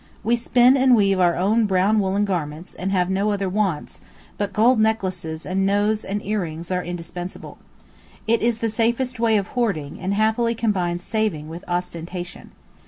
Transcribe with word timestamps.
We 0.23 0.35
spin 0.35 0.75
and 0.77 0.95
weave 0.95 1.19
our 1.19 1.35
own 1.35 1.67
brown 1.67 1.99
woollen 1.99 2.25
garments, 2.25 2.73
and 2.73 2.91
have 2.91 3.07
no 3.07 3.29
other 3.29 3.47
wants, 3.47 4.01
but 4.35 4.51
gold 4.51 4.79
necklaces 4.79 5.45
and 5.45 5.63
nose 5.63 6.03
and 6.03 6.25
earrings 6.25 6.71
are 6.71 6.83
indispensable. 6.83 7.59
It 8.25 8.41
is 8.41 8.57
the 8.57 8.69
safest 8.69 9.19
way 9.19 9.37
of 9.37 9.49
hoarding, 9.49 9.99
and 9.99 10.15
happily 10.15 10.55
combines 10.55 11.03
saving 11.03 11.49
with 11.49 11.63
ostentation. 11.67 12.49